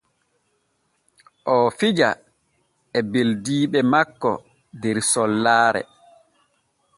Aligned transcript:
O 1.55 1.55
fija 1.79 2.09
e 2.97 2.99
ɓeldiiɓe 3.11 3.79
makko 3.91 4.31
der 4.81 4.97
sollaare. 5.11 5.81